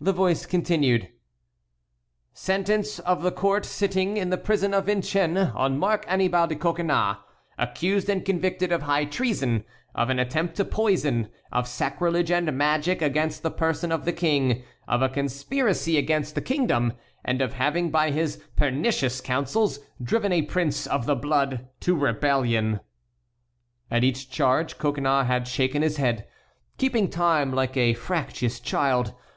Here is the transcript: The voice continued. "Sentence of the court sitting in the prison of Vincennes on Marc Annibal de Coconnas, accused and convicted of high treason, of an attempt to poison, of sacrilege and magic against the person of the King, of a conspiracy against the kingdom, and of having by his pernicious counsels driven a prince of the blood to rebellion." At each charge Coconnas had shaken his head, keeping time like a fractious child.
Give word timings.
The 0.00 0.12
voice 0.12 0.46
continued. 0.46 1.08
"Sentence 2.32 3.00
of 3.00 3.22
the 3.22 3.32
court 3.32 3.64
sitting 3.64 4.16
in 4.16 4.30
the 4.30 4.38
prison 4.38 4.72
of 4.72 4.86
Vincennes 4.86 5.50
on 5.56 5.76
Marc 5.76 6.04
Annibal 6.06 6.46
de 6.46 6.54
Coconnas, 6.54 7.16
accused 7.58 8.08
and 8.08 8.24
convicted 8.24 8.70
of 8.70 8.82
high 8.82 9.04
treason, 9.04 9.64
of 9.92 10.08
an 10.08 10.20
attempt 10.20 10.54
to 10.58 10.64
poison, 10.64 11.30
of 11.50 11.66
sacrilege 11.66 12.30
and 12.30 12.56
magic 12.56 13.02
against 13.02 13.42
the 13.42 13.50
person 13.50 13.90
of 13.90 14.04
the 14.04 14.12
King, 14.12 14.62
of 14.86 15.02
a 15.02 15.08
conspiracy 15.08 15.98
against 15.98 16.36
the 16.36 16.40
kingdom, 16.40 16.92
and 17.24 17.42
of 17.42 17.54
having 17.54 17.90
by 17.90 18.12
his 18.12 18.36
pernicious 18.54 19.20
counsels 19.20 19.80
driven 20.00 20.30
a 20.30 20.42
prince 20.42 20.86
of 20.86 21.06
the 21.06 21.16
blood 21.16 21.66
to 21.80 21.96
rebellion." 21.96 22.78
At 23.90 24.04
each 24.04 24.30
charge 24.30 24.78
Coconnas 24.78 25.26
had 25.26 25.48
shaken 25.48 25.82
his 25.82 25.96
head, 25.96 26.28
keeping 26.78 27.10
time 27.10 27.52
like 27.52 27.76
a 27.76 27.94
fractious 27.94 28.60
child. 28.60 29.12